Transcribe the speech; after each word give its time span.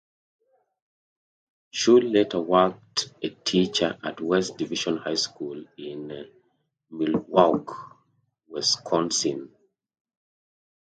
Schule 1.71 2.05
later 2.09 2.39
worked 2.41 3.13
a 3.21 3.29
teacher 3.29 3.99
at 4.01 4.19
West 4.19 4.57
Division 4.57 4.97
High 4.97 5.13
School 5.13 5.63
in 5.77 6.27
Milwaukee, 6.89 7.71
Wisconsin. 8.47 9.51